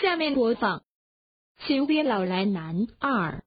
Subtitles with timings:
[0.00, 0.78] 下面播放
[1.66, 3.44] 《请别老来男二》。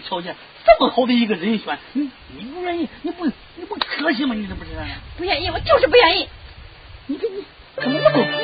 [0.00, 4.34] 条件这么好的一个人选，你你不愿意，你不你不可惜吗？
[4.34, 4.70] 你这不是？
[5.16, 6.28] 不愿意，我就是不愿意。
[7.06, 7.44] 你这你
[7.76, 8.38] 怎么那么固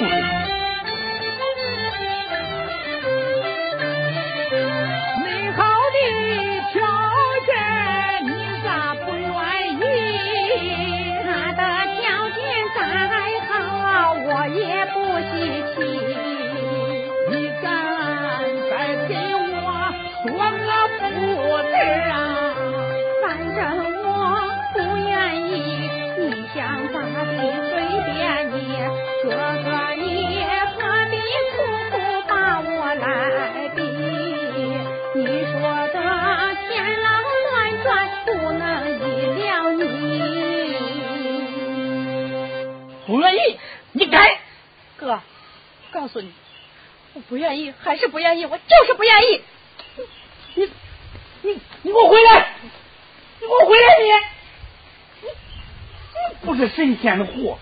[56.89, 57.59] 你不是神仙的货，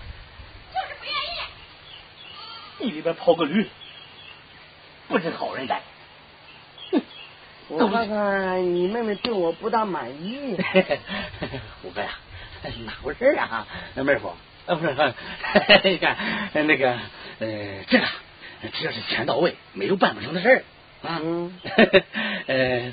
[0.73, 1.39] 就是不愿意。
[2.79, 3.67] 地里边跑个驴，
[5.09, 5.81] 不是好人干。
[7.69, 10.55] 我看看你妹妹对我不大满意。
[11.81, 12.11] 虎哥呀，
[12.85, 13.67] 哪回事啊？
[13.95, 14.33] 妹夫，
[14.65, 14.95] 啊不是，
[15.83, 16.17] 你看
[16.65, 16.91] 那个
[17.39, 18.05] 呃这个。
[18.73, 20.63] 只要是钱到位，没有办不成的事儿
[21.07, 21.21] 啊！
[22.47, 22.91] 呃，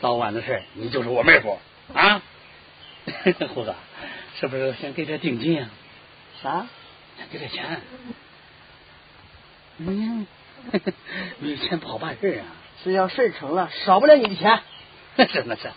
[0.00, 1.60] 早晚的事你就是我妹夫
[1.92, 2.22] 啊！
[3.52, 3.74] 胡子，
[4.42, 5.70] 是不是先给点定金啊？
[6.42, 6.66] 啥？
[7.16, 7.80] 先给点钱？
[9.78, 10.26] 嗯，
[11.38, 12.46] 没有钱不好办事啊！
[12.82, 14.60] 只要事成了，少不了你的钱。
[15.30, 15.70] 是那是。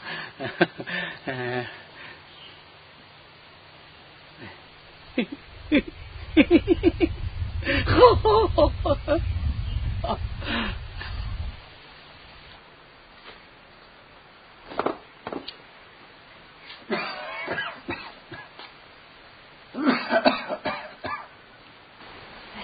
[1.26, 1.68] 嗯。
[5.16, 5.28] 嘿
[5.70, 5.84] 嘿
[6.34, 7.12] 嘿嘿嘿嘿。
[7.86, 8.16] 好，
[8.48, 8.98] 好，好，
[10.02, 10.20] 好。
[22.56, 22.58] 哎，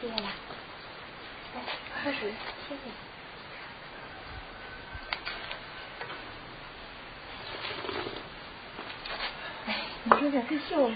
[0.00, 0.22] 谢谢了。
[0.22, 1.58] 来，
[2.02, 2.32] 喝水，
[2.68, 2.80] 谢谢。
[10.20, 10.90] 哎，你说这跟秀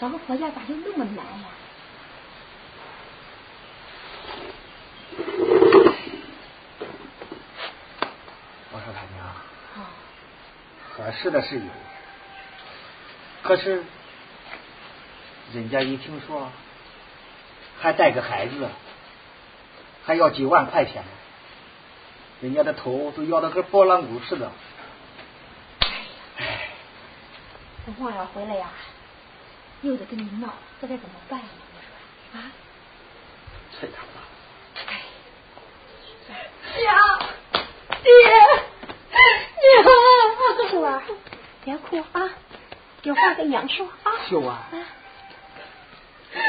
[0.00, 1.44] 找个婆家咋就那么难呀？
[11.22, 11.62] 是的，是有，
[13.42, 13.82] 可是
[15.54, 16.50] 人家一听说
[17.80, 18.68] 还带个孩子，
[20.04, 21.02] 还要几万块钱，
[22.40, 24.52] 人家的头都要的跟拨浪鼓似的。
[26.36, 26.68] 哎，
[27.98, 28.70] 等黄要回来呀，
[29.82, 31.46] 又得跟你闹，这该怎么办呀？
[31.74, 32.44] 你说啊？
[33.72, 34.22] 催他吧。
[34.86, 36.94] 哎呀，
[38.04, 38.08] 爹。
[40.70, 41.02] 秀儿，
[41.64, 42.30] 别哭啊，
[43.02, 44.12] 有话跟娘说啊。
[44.28, 44.54] 秀儿，
[46.32, 46.44] 娘，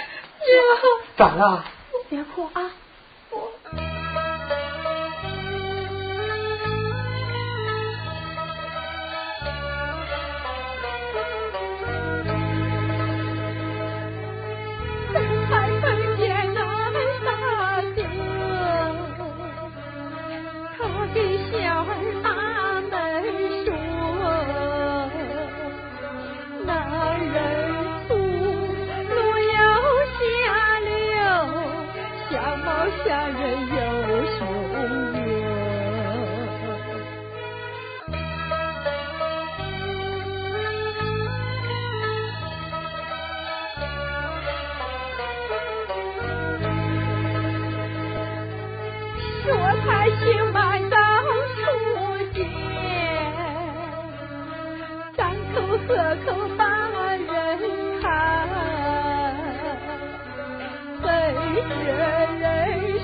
[1.17, 1.65] 咋了？
[2.09, 2.71] 别哭啊。
[61.69, 62.47] 人人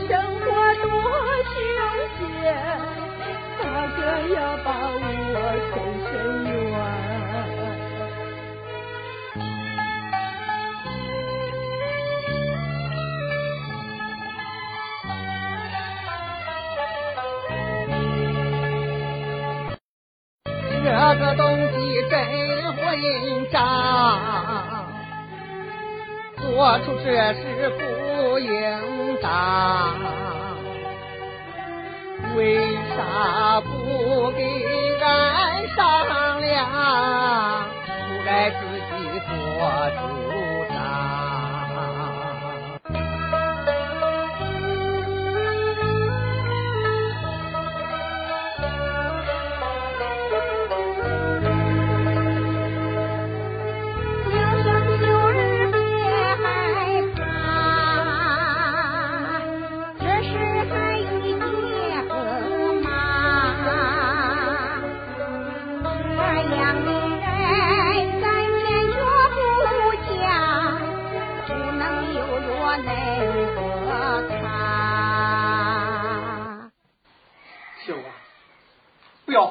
[0.08, 0.46] 生活
[0.82, 0.84] 多凶
[2.18, 2.44] 险，
[3.62, 3.64] 哪
[3.96, 4.00] 个
[4.34, 5.00] 要把我
[5.72, 5.74] 推
[6.06, 6.12] 深
[6.46, 6.54] 渊？
[20.84, 20.88] 这
[21.20, 21.42] 个东
[21.72, 21.74] 西
[22.10, 22.14] 真
[22.74, 22.78] 混
[23.52, 23.56] 账，
[26.38, 26.44] 做
[26.80, 27.40] 出这事
[27.70, 27.80] 不，
[32.36, 33.62] 为啥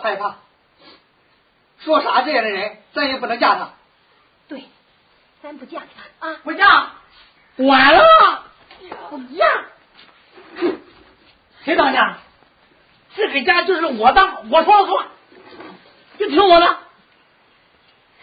[0.05, 0.35] 害怕，
[1.79, 3.71] 说啥这样的人，咱也不能嫁他。
[4.49, 4.65] 对，
[5.43, 5.87] 咱不嫁给
[6.21, 6.41] 他啊！
[6.45, 6.91] 不嫁，
[7.57, 8.45] 完了，
[9.09, 9.65] 不嫁，
[11.65, 12.19] 谁当家？
[13.17, 15.07] 这个家就是我当，我说了算，
[16.19, 16.79] 就听我的，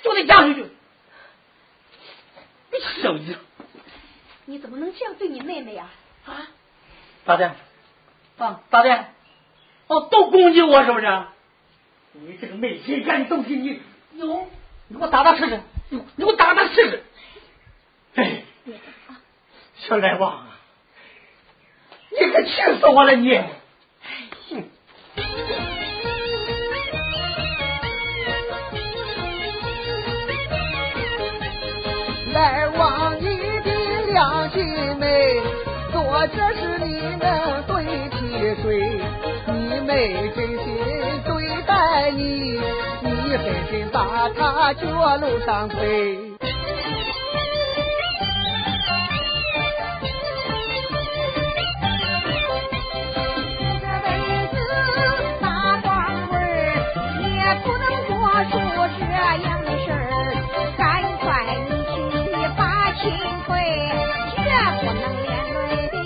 [0.04, 0.70] 就得嫁出去。
[2.70, 3.36] 你小姨，
[4.46, 5.90] 你怎么能这样对你妹妹呀？
[6.28, 6.46] 啊！
[7.26, 7.56] 咋的，
[8.38, 9.06] 啊，咋的，
[9.88, 11.24] 哦，都攻击我是不是？
[12.14, 13.80] 你这个没心肝的东西，你
[14.20, 14.48] 哟，
[14.88, 17.04] 你给我打打试试，你你给我打打试试。
[18.16, 18.44] 哎，
[19.78, 20.60] 小来旺啊，
[22.12, 23.40] 你可气死我了你！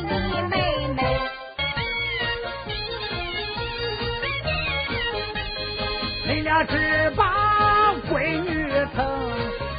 [0.08, 1.02] 你妹妹。
[6.28, 7.25] 恁俩只把
[8.96, 9.06] 疼，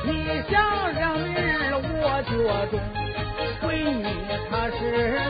[0.05, 0.11] 你
[0.51, 2.31] 想让儿我觉
[2.71, 2.79] 中？
[3.63, 4.05] 闺女
[4.51, 4.81] 她是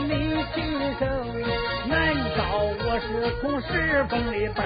[0.07, 0.11] 你
[0.53, 0.55] 亲
[0.99, 1.01] 生，
[1.87, 1.95] 难
[2.37, 2.39] 道
[2.85, 3.07] 我是
[3.41, 4.59] 从石缝里蹦？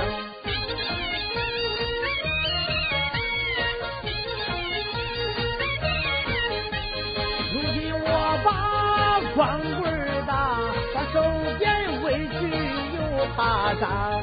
[13.42, 14.22] 又怕伤。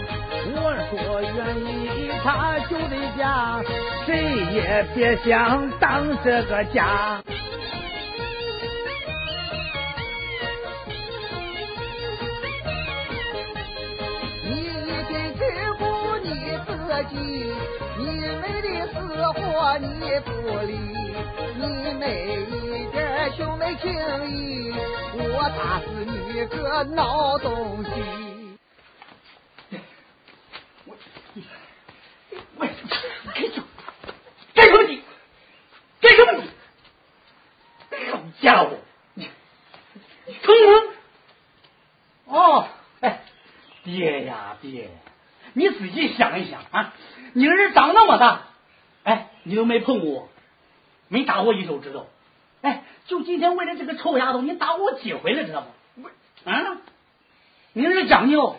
[0.54, 3.62] 我说愿意，他就得嫁，
[4.06, 4.12] 谁
[4.52, 7.20] 也别想当这个家。
[14.44, 15.42] 你一心只
[15.78, 15.82] 顾
[16.22, 16.28] 你
[16.64, 16.70] 自
[17.10, 17.12] 己，
[17.98, 18.04] 你
[18.40, 18.96] 妹的死
[19.32, 19.42] 活
[19.78, 19.84] 你
[20.25, 20.30] 不
[20.64, 20.70] 理，
[21.56, 21.62] 你
[21.98, 22.04] 没
[22.50, 22.96] 一点
[23.37, 23.92] 兄妹情
[24.28, 24.72] 谊，
[25.14, 27.90] 我打死你个孬东西！
[32.56, 32.66] 我
[33.34, 33.66] 干什么？
[34.54, 35.02] 干什么你？
[36.00, 36.44] 干什么你？
[38.10, 38.70] 好家伙！
[39.14, 39.28] 你
[40.26, 40.54] 你疼
[42.26, 42.38] 我？
[42.38, 42.68] 哦，
[43.00, 43.20] 哎，
[43.84, 44.90] 爹呀爹，
[45.78, 46.92] 你仔细想一想啊，
[47.32, 48.42] 你儿长那么大，
[49.04, 50.28] 哎，你都没碰过我，
[51.08, 52.06] 没打我一手指头，
[52.62, 56.08] 哎，就今天为了这个臭丫头，你打我几回了，知道不？
[56.49, 56.78] 啊，
[57.73, 58.56] 你儿讲究，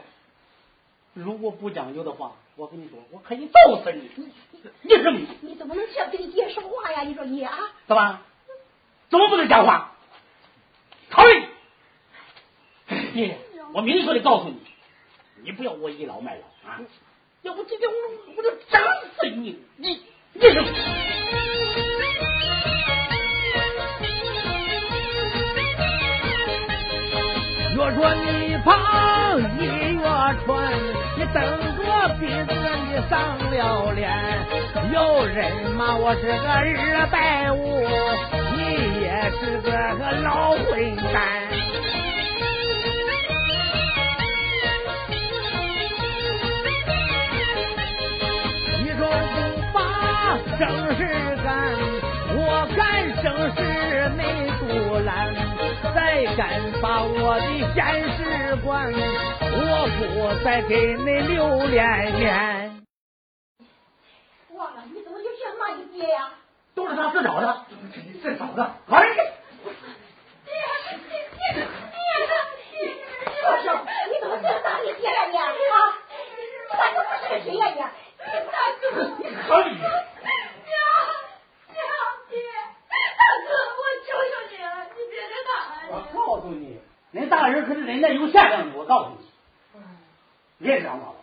[1.13, 4.09] 如果不讲究的话，我跟你说，我可以揍死你！
[4.15, 4.31] 你
[4.81, 5.19] 你怎么？
[5.41, 7.01] 你怎么能这样跟你爹说话呀？
[7.03, 7.57] 你说你啊？
[7.87, 8.19] 怎么？
[9.09, 9.91] 怎么不能讲话？
[11.09, 11.49] 讨厌！
[13.13, 13.37] 爹，
[13.73, 14.59] 我明确的告诉你，
[15.43, 16.79] 你不要我倚老卖老啊！
[17.41, 17.95] 要不今天我
[18.35, 18.81] 我就整
[19.17, 19.57] 死你！
[19.77, 20.01] 你
[20.33, 20.67] 你什么？
[27.77, 29.39] 若说你旁
[31.17, 31.41] 一瞪
[31.77, 34.03] 着鼻子你上了脸，
[34.91, 37.57] 有人骂我是个二百五，
[38.57, 38.59] 你
[39.01, 41.15] 也是个个老混蛋。
[50.59, 51.01] 正事
[51.41, 51.71] 干，
[52.35, 52.83] 我干
[53.23, 54.21] 正事没
[54.59, 54.67] 阻
[55.05, 55.33] 拦，
[55.95, 60.03] 再敢把我的闲事管，我不
[60.43, 62.83] 再给你留脸面。
[64.51, 66.29] 忘了，你怎么就这样骂你爹呀？
[66.75, 67.65] 都是他自找的，
[68.21, 69.23] 自找的，哎，爹，
[70.43, 72.91] 爹，爹，爹，
[73.41, 73.79] 说说，
[74.11, 75.47] 你怎么这样打你爹了你啊？
[76.77, 77.79] 大哥不是个谁呀你？
[78.51, 78.85] 大哥，
[79.19, 79.71] 你可以。
[79.71, 80.77] 娘，
[81.73, 81.79] 娘，
[82.29, 82.35] 爹，
[82.89, 83.49] 大哥，
[83.79, 85.51] 我求求你了，你别再打
[85.87, 85.89] 了。
[85.89, 86.63] 我告诉你，
[87.11, 89.25] 人大人可是人家有限量的，我告诉你，
[90.59, 91.15] 别惹恼了，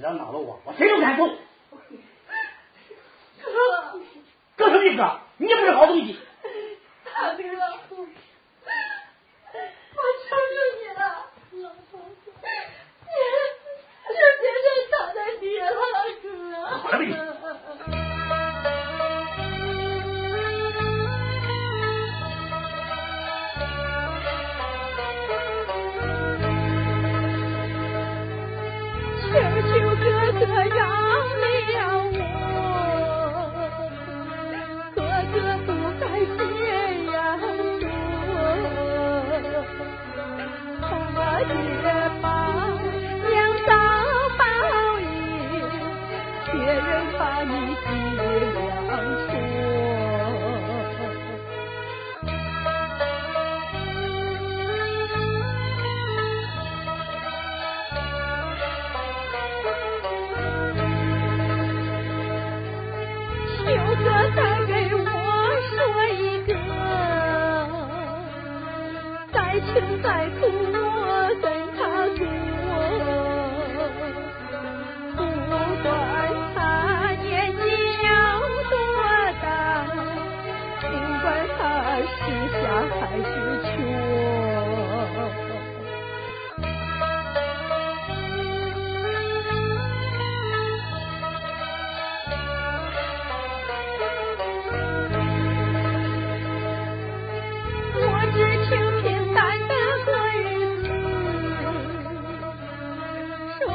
[0.00, 1.28] 惹恼了我，我谁都敢揍。
[4.56, 5.22] 哥，哥什么意思啊？
[5.36, 6.18] 你也不是好东西。
[7.04, 7.96] 大哥，我
[10.26, 11.02] 求求你了，
[11.50, 11.68] 你就
[14.40, 15.70] 别再打他爹了，
[16.20, 17.29] 哥。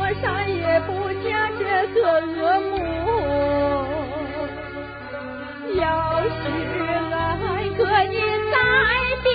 [0.05, 1.63] 说啥也不嫁这
[1.95, 2.77] 个恶魔。
[5.73, 5.81] 要
[6.21, 6.29] 是
[7.01, 8.13] 爱哥你
[8.51, 8.53] 再
[9.23, 9.27] 逼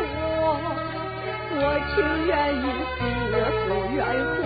[0.00, 0.42] 我，
[1.50, 2.96] 我情愿一死
[3.68, 4.00] 不愿
[4.32, 4.40] 活。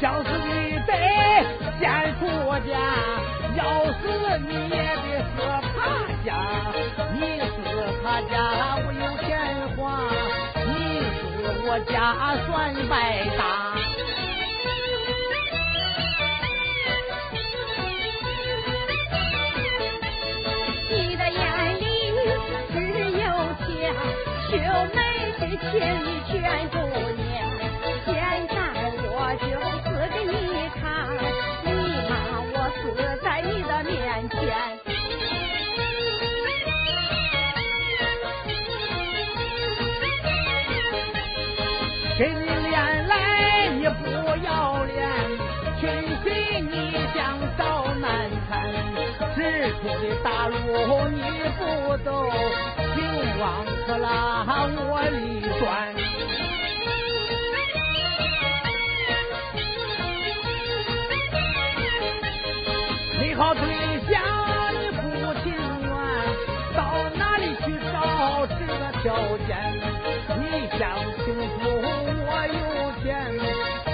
[0.00, 0.48] 相思你
[0.86, 0.88] 得
[1.80, 1.82] 先
[2.20, 2.22] 出
[2.68, 2.72] 家，
[3.56, 3.60] 要
[3.98, 3.98] 是
[4.46, 4.50] 你
[8.12, 8.34] 他家
[8.84, 9.30] 我有钱
[9.76, 10.02] 花，
[10.66, 10.68] 你
[11.14, 11.22] 死
[11.64, 11.94] 我家
[12.44, 12.50] 算
[12.88, 12.92] 白
[13.38, 13.40] 搭。
[20.90, 21.40] 你的眼
[21.78, 21.86] 里
[22.72, 22.74] 只
[23.14, 23.24] 有
[23.62, 23.70] 钱，
[24.50, 24.52] 秀
[24.92, 24.98] 美
[25.38, 25.70] 的钱
[26.02, 26.34] 你全
[26.70, 26.74] 不
[27.14, 27.22] 念。
[28.06, 28.10] 现
[28.48, 28.58] 在
[29.06, 29.46] 我就
[29.84, 30.34] 死给你
[30.80, 30.82] 看，
[31.62, 31.68] 你
[32.10, 32.12] 骂
[32.42, 32.82] 我死
[33.22, 34.59] 在你的面前。
[49.40, 49.46] 指
[49.80, 50.54] 出的大路
[51.08, 51.22] 你
[51.56, 52.08] 不走，
[52.94, 53.00] 就
[53.40, 54.44] 往可拉
[54.76, 55.64] 我里转。
[63.18, 63.64] 美好对
[64.10, 64.12] 象
[64.74, 65.00] 你不
[65.42, 65.48] 情
[65.80, 65.88] 愿，
[66.76, 66.78] 到
[67.16, 67.96] 哪里去找
[68.44, 69.16] 这个条
[69.46, 69.50] 件？
[70.36, 70.80] 你想
[71.24, 71.58] 清楚
[72.28, 72.60] 我有
[73.02, 73.08] 钱，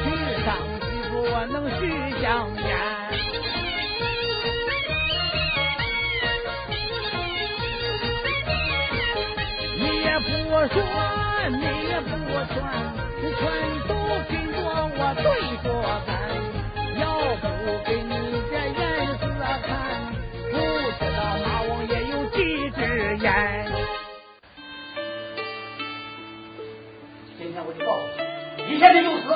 [0.02, 0.04] 娶
[0.44, 0.46] 上
[0.82, 1.14] 媳妇
[1.52, 1.80] 能续
[2.20, 2.26] 香
[2.56, 3.05] 烟。
[10.48, 10.74] 我说，
[11.50, 12.10] 你也不
[12.46, 12.54] 劝，
[13.36, 13.40] 全
[13.86, 13.90] 都
[14.28, 14.56] 跟着
[14.94, 15.26] 我对
[15.62, 15.66] 着
[16.06, 16.08] 干。
[16.98, 17.02] 要
[17.42, 17.44] 不
[17.84, 18.10] 给你
[18.48, 18.78] 这颜
[19.18, 19.22] 色
[19.66, 19.68] 看，
[20.50, 20.54] 不
[20.98, 22.36] 知道马王爷有几
[22.70, 22.78] 只
[23.18, 23.26] 眼。
[27.38, 28.02] 今天我就告诉
[28.56, 29.26] 你，你现在就死，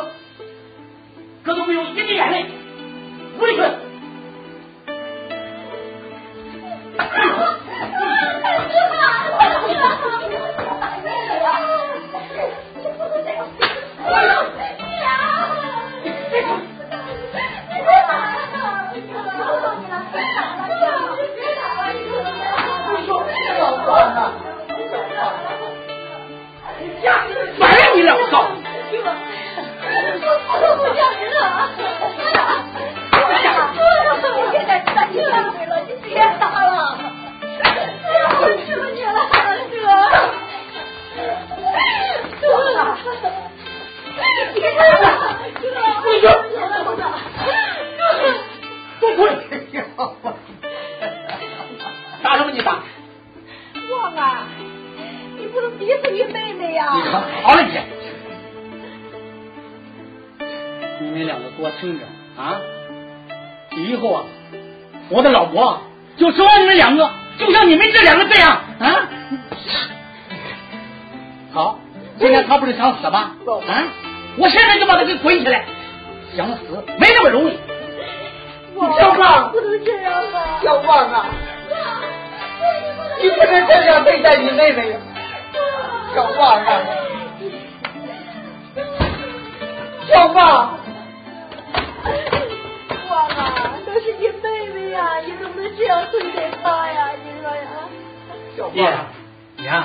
[99.61, 99.85] 娘，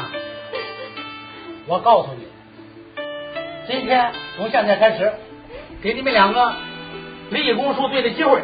[1.67, 2.27] 我告诉你，
[3.67, 5.13] 今天从现在开始，
[5.81, 6.53] 给你们两个
[7.29, 8.41] 立功赎罪的机会。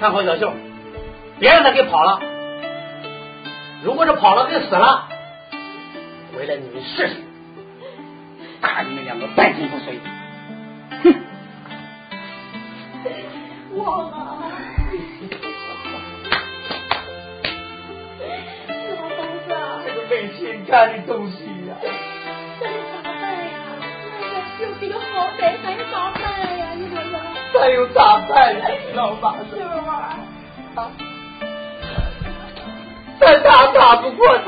[0.00, 0.52] 看好小秀，
[1.38, 2.20] 别让他给跑了。
[3.84, 5.08] 如果是跑了给死了，
[6.36, 7.16] 回来你们试试，
[8.60, 10.00] 打你们两个半身不遂。
[11.04, 11.14] 哼！
[13.74, 14.12] 我
[20.72, 21.76] 没心肝的东西呀、
[22.58, 23.60] 这是咋办呀？
[24.18, 26.22] 那个就这个好歹，咱是咋办
[26.58, 26.72] 呀？
[26.74, 27.20] 你说说。
[27.52, 29.44] 咱又咋办呀，老妈子？
[29.54, 30.18] 是吧？
[30.76, 30.90] 啊，
[33.20, 34.44] 咱打打不过他，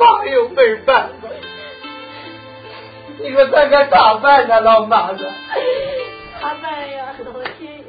[0.00, 1.28] 妈又没办法。
[3.20, 5.24] 你说咱该咋办呢，老妈子？
[6.42, 7.14] 咋办呀？
[7.24, 7.84] 老天爷！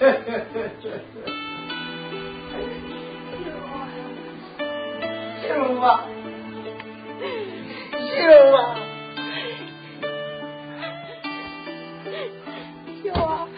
[5.46, 6.04] 秀啊，
[8.16, 8.22] 秀
[8.54, 8.58] 啊，
[13.02, 13.48] 秀啊，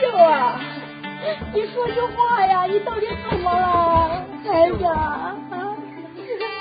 [0.00, 0.60] 秀啊！
[1.52, 2.64] 你说句话呀！
[2.64, 4.24] 你到底怎么了？
[4.50, 4.90] 哎呀！
[5.50, 5.76] 啊！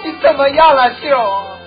[0.04, 1.59] 你怎么样了，秀？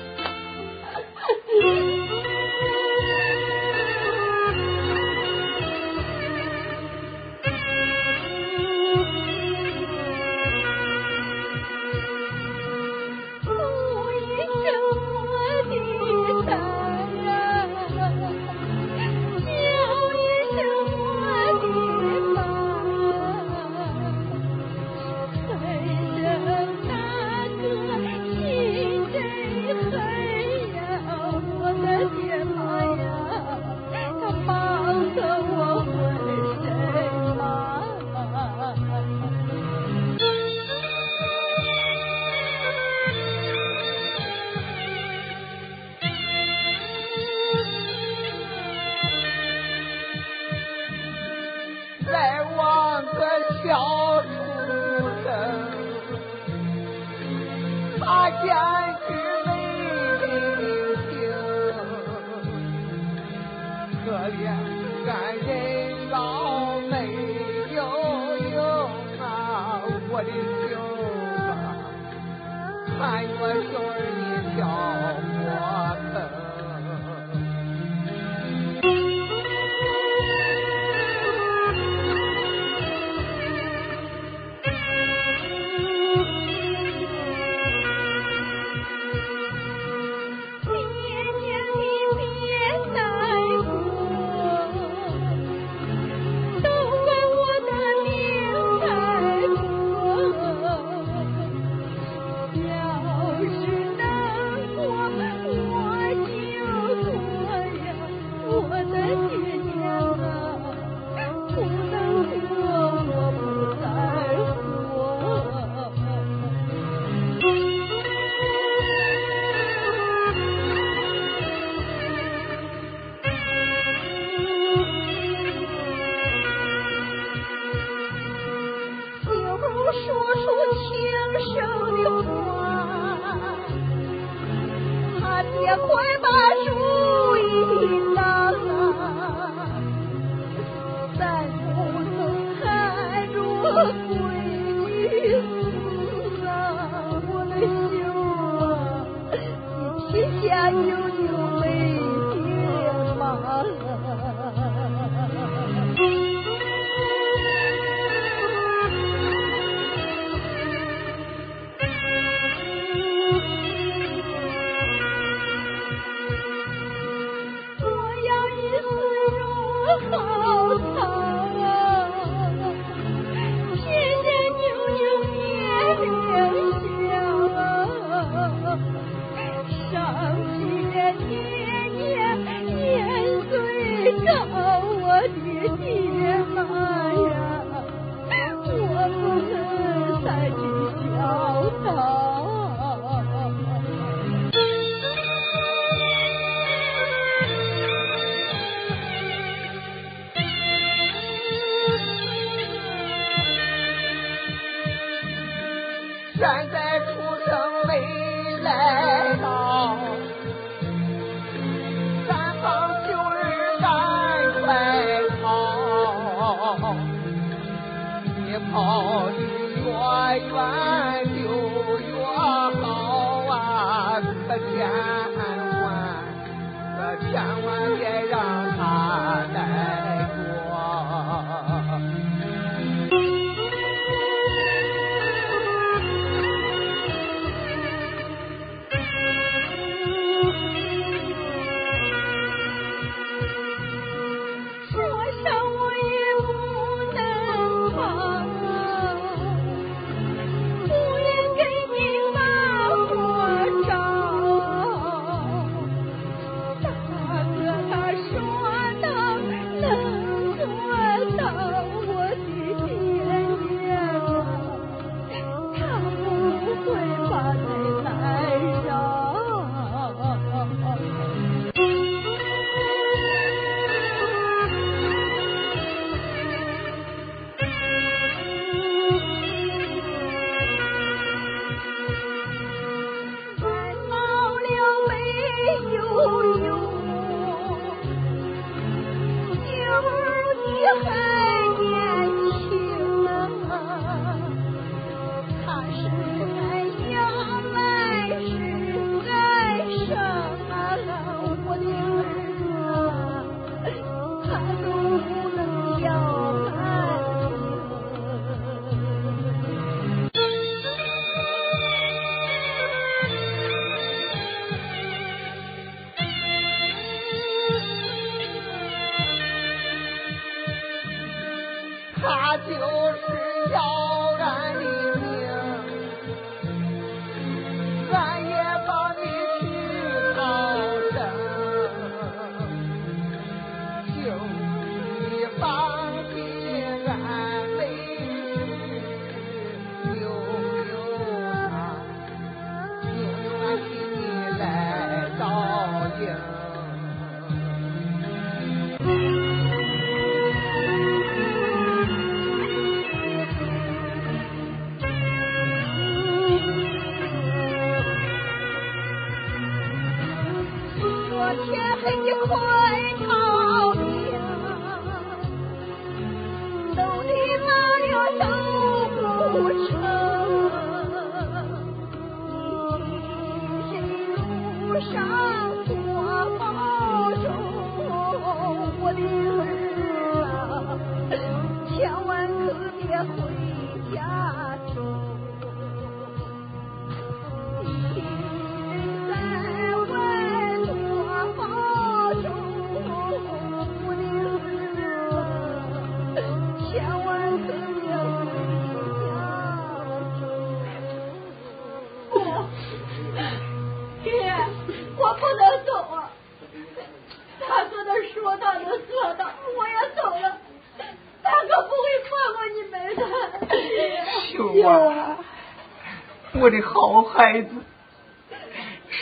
[417.43, 417.71] 孩子，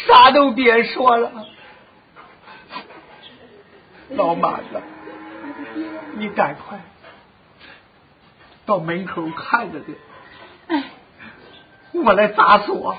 [0.07, 1.47] 啥都别说了。
[4.11, 4.83] 老马子，
[6.17, 6.79] 你赶快。
[8.67, 9.97] 到门口看着点。
[11.93, 12.95] 我来砸死我。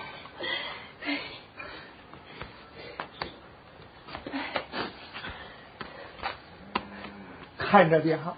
[7.60, 8.36] 看着点啊。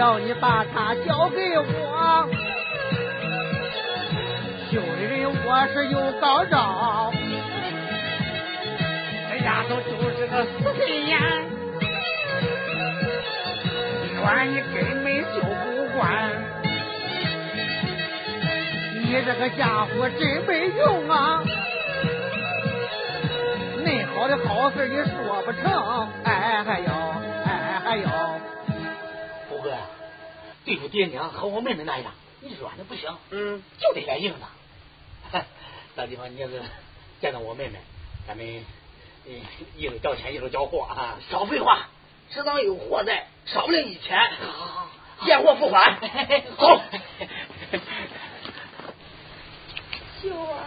[0.00, 2.26] 要你把它交给我。
[4.70, 7.12] 修的人我是有高招。
[9.28, 11.18] 这丫头就是个死心眼
[14.48, 16.32] 你根本就不管
[19.02, 21.42] 你这个家伙真没用啊
[23.84, 26.08] 那好的好事你说不成。
[26.24, 27.19] 哎嗨呦
[30.64, 35.42] 对付爹娘和我妹妹那样，你软的不行，嗯，就得来硬的。
[35.96, 36.62] 到地方你要是
[37.20, 37.78] 见到我妹妹，
[38.26, 38.64] 咱们
[39.26, 39.40] 嗯
[39.76, 41.18] 一手交钱一手交货啊。
[41.30, 41.88] 少废话，
[42.30, 44.18] 只当有货在，少不了你钱。
[45.26, 45.98] 见 货付款，
[46.56, 46.80] 走。
[50.22, 50.64] 秀儿，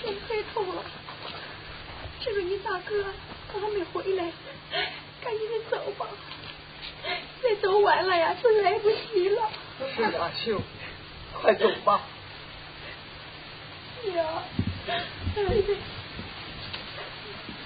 [0.00, 0.82] 天黑透了，
[2.20, 3.04] 这个你大哥
[3.52, 4.32] 他还没回来，
[5.22, 6.06] 赶紧的走吧，
[7.42, 9.42] 再走晚了呀就来不及了。
[9.96, 10.60] 是啊，秀，
[11.32, 12.00] 快走吧。
[14.14, 14.24] 呀，
[14.86, 15.76] 哎呀，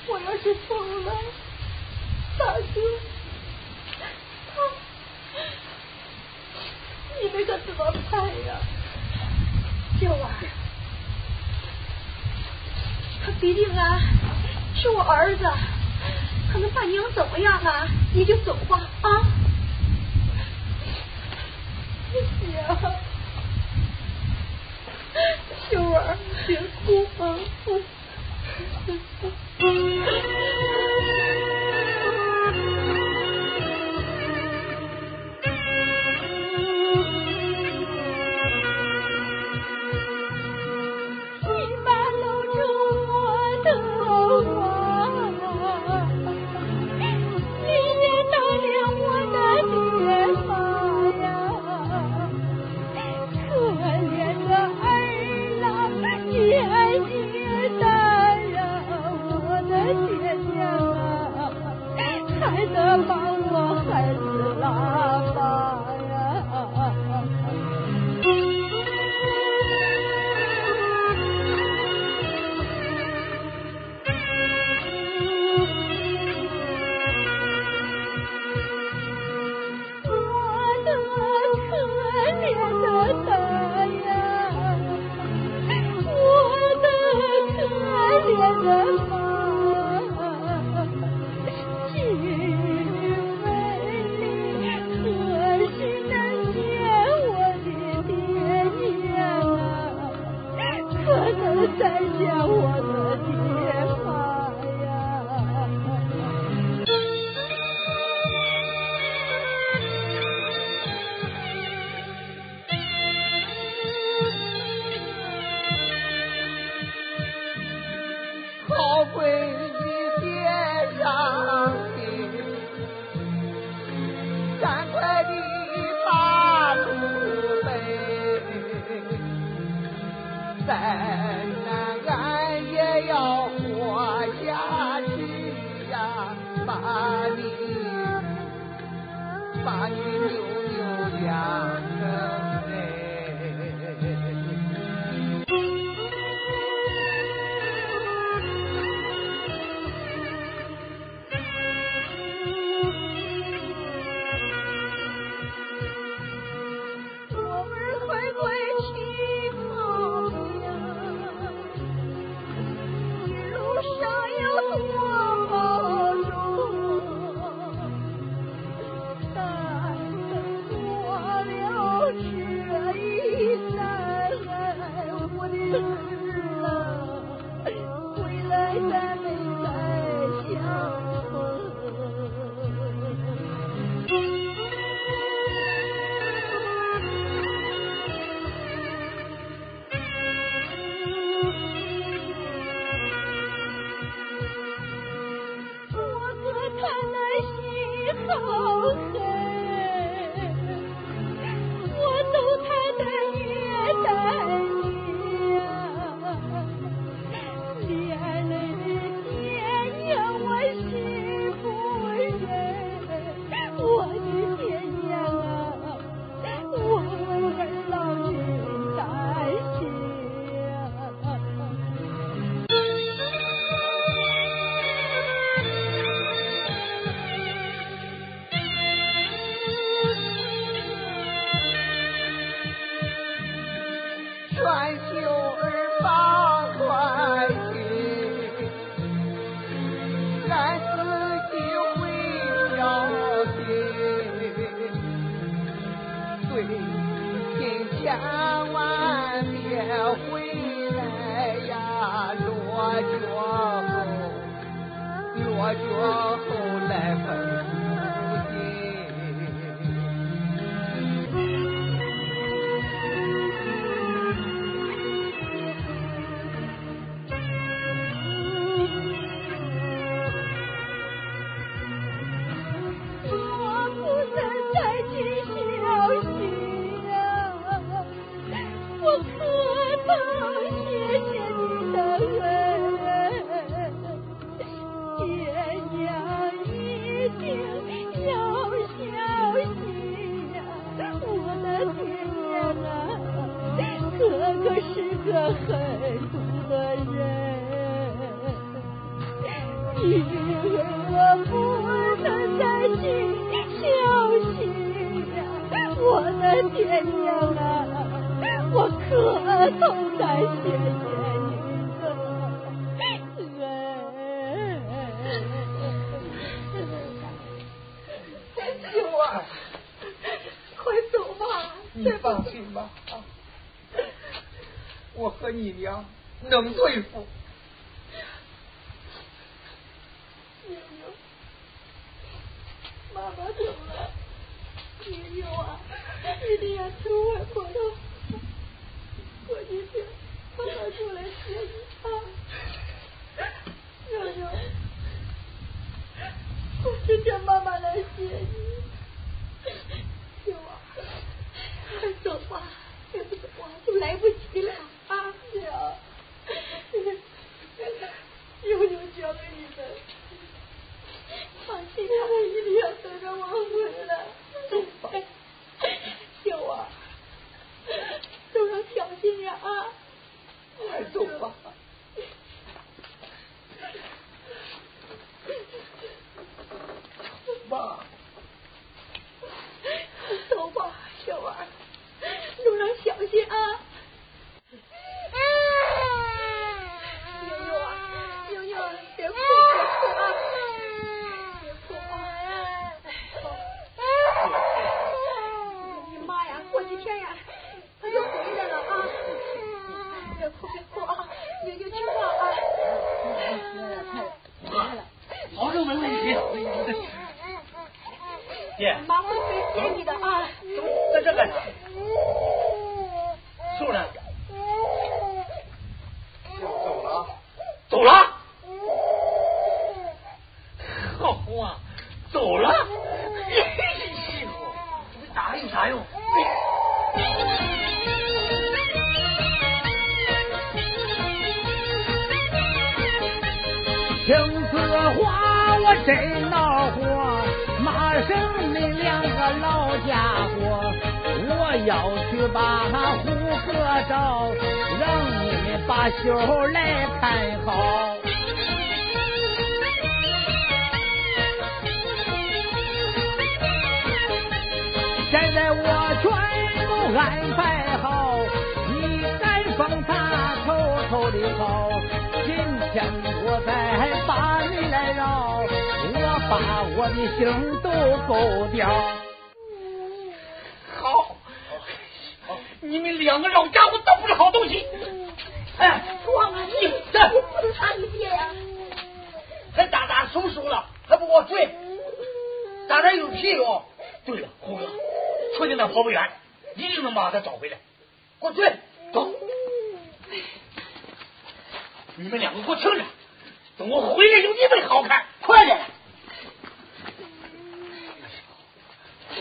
[0.06, 1.12] 我要是走了，
[2.38, 2.80] 大哥，
[4.54, 4.54] 他，
[7.22, 8.56] 你们可怎么办呀？
[10.00, 10.30] 秀儿，
[13.24, 14.00] 他毕竟啊
[14.74, 15.44] 是我儿子，
[16.52, 17.88] 他能把娘怎么样啊？
[18.12, 19.08] 你就走吧啊！
[22.54, 22.94] 呀，
[25.70, 27.36] 秀儿，别哭啊！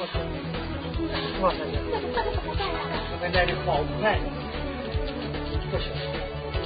[0.03, 0.19] 我操！
[1.41, 1.59] 哇塞！
[3.13, 4.19] 我感觉这好快！
[5.71, 5.85] 我去，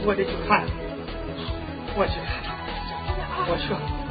[0.08, 0.66] 我得去看！
[1.96, 2.18] 我去，
[3.48, 3.70] 我去。
[3.70, 4.07] 我去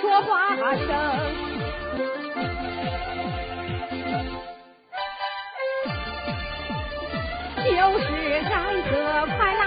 [0.00, 0.86] 说话声，
[7.64, 8.06] 就是
[8.42, 8.50] 再
[9.36, 9.60] 快来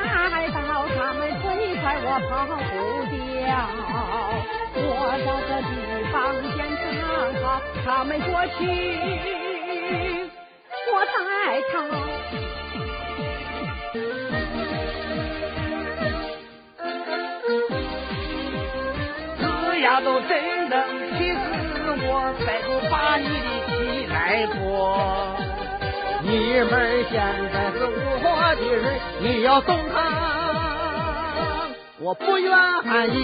[0.49, 2.71] 到，他们最快我跑不
[3.11, 3.15] 掉。
[4.73, 4.79] 我
[5.25, 5.71] 找个地
[6.11, 6.13] 方
[6.55, 6.57] 先
[7.01, 7.03] 藏
[7.43, 7.45] 好，
[7.85, 8.59] 他们过去，
[10.91, 11.15] 我再
[11.71, 11.73] 逃。
[20.03, 20.83] 都真能
[21.17, 21.37] 气死
[22.03, 23.31] 我，再不把你的
[23.67, 24.59] 气来过。
[26.23, 26.29] 你
[26.69, 26.71] 们
[27.09, 27.13] 现
[27.51, 28.25] 在是我
[28.55, 28.83] 的人，
[29.21, 29.95] 你要动他，
[31.99, 32.49] 我不愿
[33.13, 33.17] 意。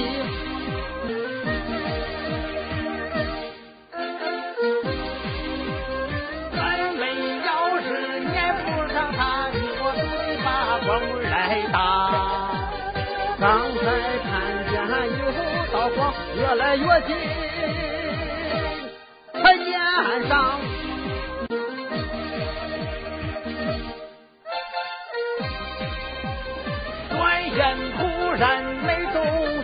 [6.55, 6.57] 咱
[6.95, 7.01] 们
[7.45, 7.49] 要
[7.80, 7.86] 是
[8.32, 10.47] 撵不上他，你我都得把
[10.86, 11.36] 光棍来
[11.71, 11.75] 打。
[13.39, 13.86] 刚才
[15.95, 17.15] 光越来越近，
[19.33, 20.59] 他眼上。
[27.09, 27.15] 转
[27.55, 27.99] 眼突
[28.33, 29.15] 然没动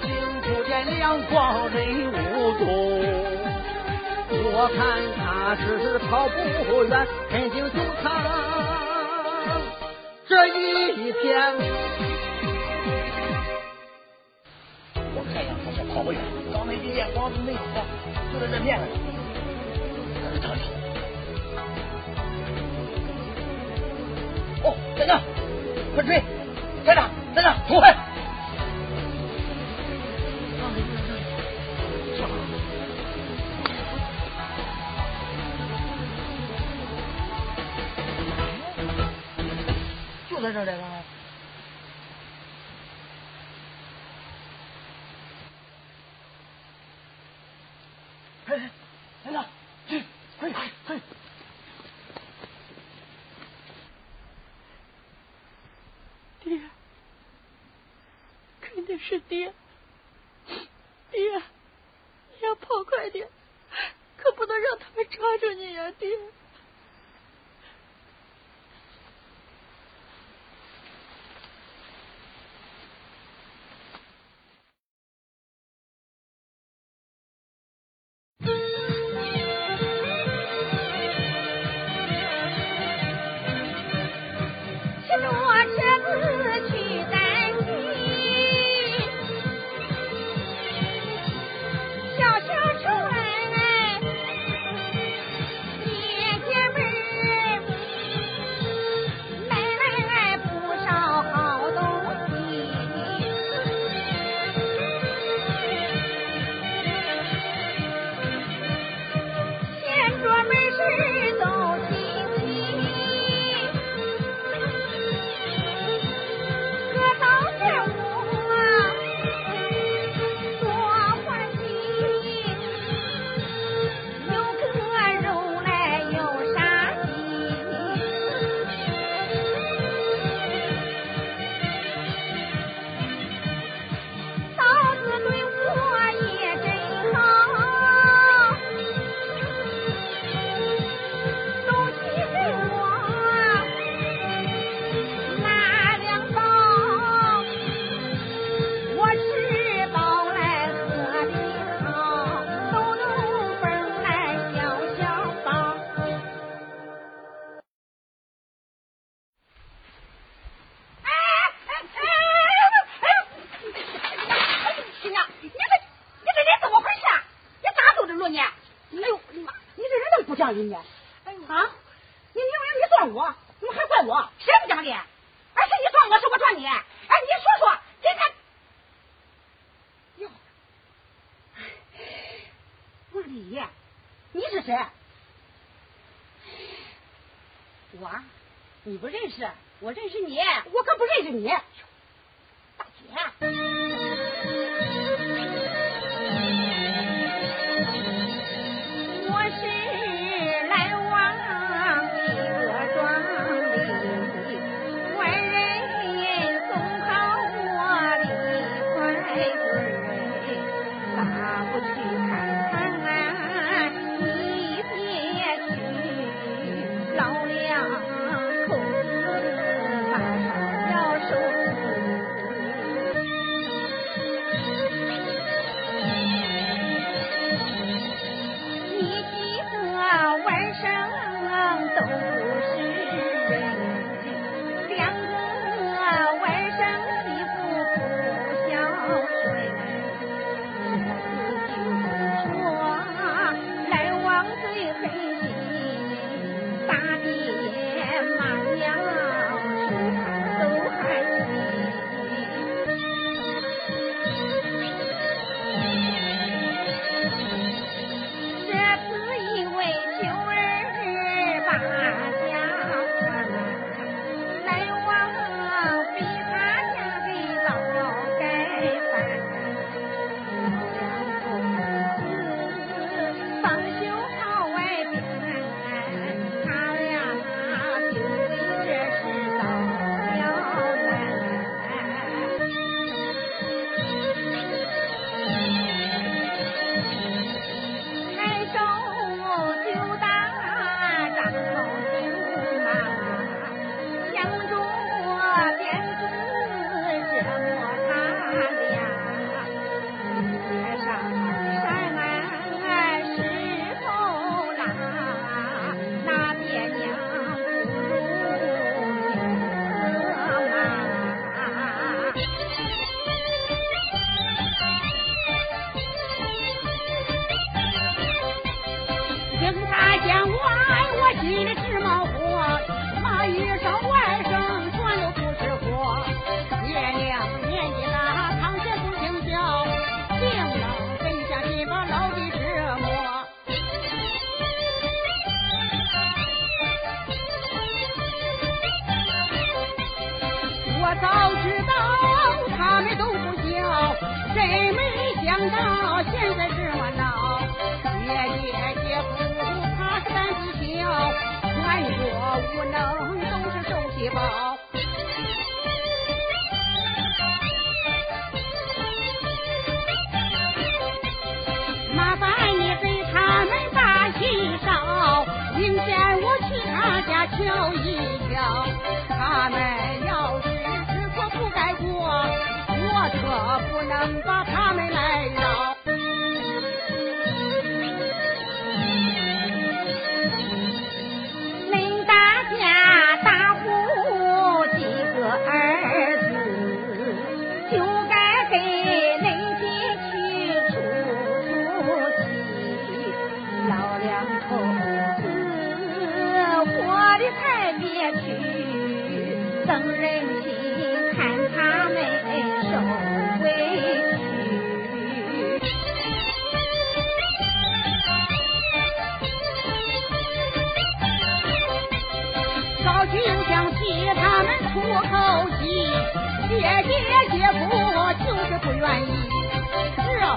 [0.01, 0.07] 静，
[0.41, 1.77] 不见亮光人
[2.11, 2.13] 无
[2.59, 2.61] 踪。
[4.55, 4.77] 我看
[5.17, 6.35] 他是跑不
[6.83, 8.03] 远，肯定就藏
[10.27, 11.23] 这一片。
[15.33, 16.21] 我看呀，他是跑不远，
[16.53, 17.83] 刚才一亮光没有光，
[18.31, 18.87] 就在这面上。
[20.39, 20.61] 找找。
[24.63, 25.19] 哦，在那，
[25.95, 26.21] 快追！
[26.85, 27.97] 在那，在那，冲快！
[40.29, 40.83] 就在这儿，这个。
[48.45, 48.69] 哎，
[49.23, 49.47] 来了，
[49.87, 50.03] 去，
[50.37, 50.99] 快快快！
[56.43, 56.59] 爹，
[58.59, 59.51] 肯定是爹，爹，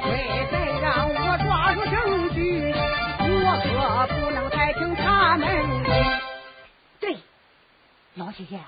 [0.06, 2.72] 这回再让我抓住证据，
[3.18, 5.82] 我可不能再听他们。
[7.00, 7.18] 对，
[8.14, 8.60] 老姐姐，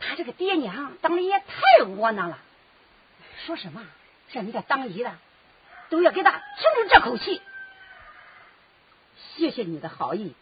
[0.00, 2.38] 他这个爹娘当的也太窝囊了。
[3.46, 3.86] 说什么
[4.32, 5.12] 让你这当姨的
[5.88, 7.40] 都要给他出出这口气。
[9.36, 10.34] 谢谢你的好意，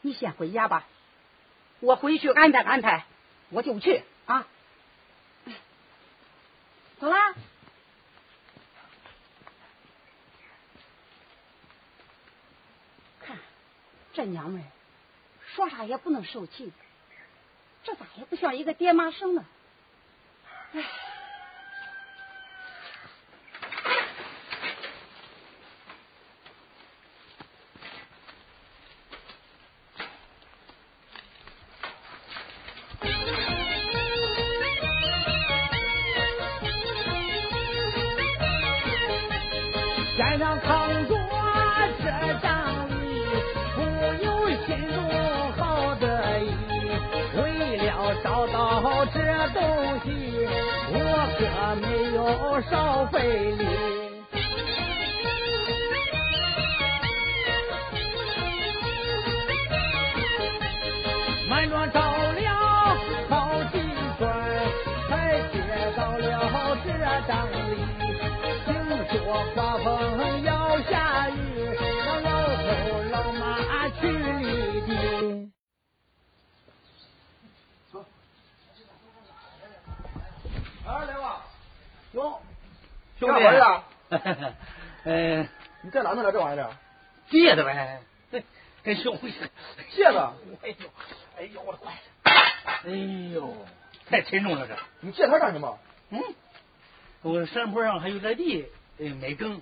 [0.00, 0.84] 你先回家吧，
[1.78, 3.04] 我回去安排安排，
[3.50, 4.46] 我就去啊。
[6.98, 7.34] 走啦。
[14.12, 14.62] 这娘们，
[15.54, 16.72] 说啥也不能受气，
[17.84, 19.44] 这咋也不像一个爹妈生的。
[20.74, 20.84] 唉。
[69.54, 75.52] 刮风要下雨，让老头老马去犁地。
[80.86, 81.42] 啊，来吧，
[82.12, 82.40] 哟，
[83.18, 83.84] 兄干活去啊？
[85.04, 85.48] 嗯，
[85.82, 86.70] 你在哪弄的这玩意儿？
[87.30, 88.00] 借的呗。
[88.84, 89.32] 哎兄弟，
[89.94, 90.32] 借的？
[90.62, 90.90] 哎呦，
[91.38, 91.92] 哎呦，我的乖！
[92.24, 92.90] 哎
[93.32, 93.54] 呦，
[94.10, 94.76] 太沉重了这。
[95.00, 95.78] 你借他干什么？
[96.10, 96.20] 嗯，
[97.22, 98.66] 我山坡上还有点地，
[99.02, 99.60] 哎，没耕，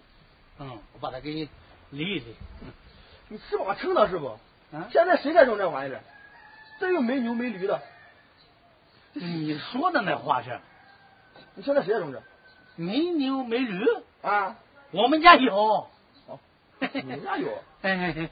[0.59, 1.49] 嗯，我把它给你
[1.91, 2.37] 理一理。
[3.29, 4.27] 你吃饱撑的是不？
[4.73, 6.01] 啊，现在谁在种这玩意儿？
[6.79, 7.81] 这又没牛没驴的，
[9.15, 10.61] 你说的那话是
[11.55, 12.23] 你现在谁在种这？
[12.77, 13.85] 没牛没驴，
[14.23, 14.57] 啊，
[14.91, 15.89] 我们家有。
[16.93, 17.49] 你们家有？
[17.83, 18.31] 哎哎哎。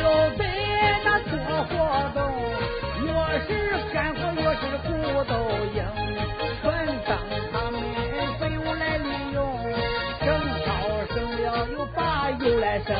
[0.00, 0.44] 人老就别
[1.04, 1.30] 那做
[1.64, 1.74] 活
[2.14, 2.18] 动，
[3.04, 3.08] 越
[3.46, 3.48] 是
[3.92, 4.88] 干活越是骨
[5.24, 5.32] 头
[5.74, 5.78] 硬，
[6.62, 6.64] 全
[7.06, 7.10] 当
[7.52, 7.74] 他们
[8.38, 9.38] 废物来利用，
[10.24, 10.28] 正
[10.64, 10.68] 好
[11.08, 12.96] 生了又把油来生。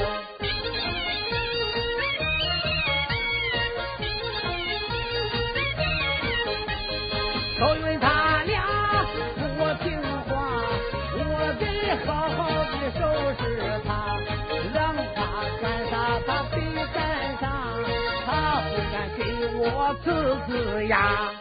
[18.92, 21.32] 敢给我说次次呀。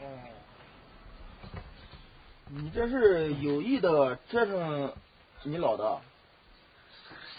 [0.00, 0.04] 哦，
[2.48, 4.92] 你这是有意的折腾
[5.42, 6.00] 你老的？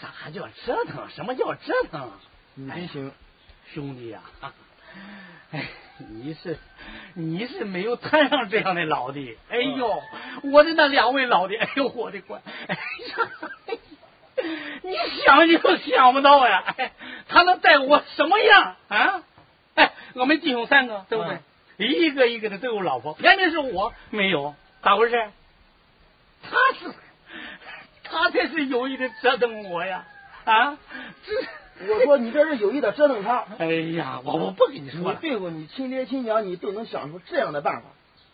[0.00, 1.08] 啥叫折腾？
[1.10, 2.10] 什么叫折腾？
[2.54, 3.12] 你真行，
[3.72, 4.22] 兄弟呀！
[5.50, 5.68] 哎，
[5.98, 6.58] 你是
[7.14, 9.38] 你是没有摊上这样的老弟。
[9.48, 10.02] 哎呦，
[10.52, 12.40] 我的那两位老弟，哎呦我的乖！
[12.66, 13.30] 哎呀，
[14.82, 16.62] 你想你都想不到呀！
[16.76, 16.92] 哎，
[17.28, 19.22] 他能待我什么样啊？
[19.74, 21.38] 哎，我们弟兄三个，对不对？
[21.86, 25.30] 一个一个的都有老婆，偏偏是我没有，咋回事？
[26.42, 26.94] 他是
[28.04, 30.04] 他才是有意的折腾我呀！
[30.44, 30.78] 啊，
[31.24, 33.44] 这我说你这是有意的折腾他。
[33.58, 37.88] 哎呀，我我不跟你说你对付你亲爹亲娘，你都能想出这样的办法。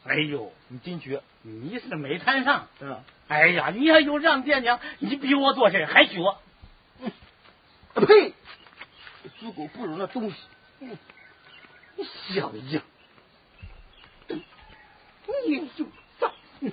[0.06, 1.22] 哎呦，你真绝！
[1.42, 2.68] 你是没摊上。
[2.80, 3.02] 嗯。
[3.28, 6.18] 哎呀，你还有让爹娘，你比我做事还绝。
[7.00, 7.10] 嗯。
[7.94, 8.34] 呸！
[9.40, 10.36] 猪狗不如的东西。
[10.80, 10.96] 嗯。
[12.34, 12.82] 小样。
[15.46, 15.84] 你就
[16.18, 16.32] 造。
[16.60, 16.72] 嗯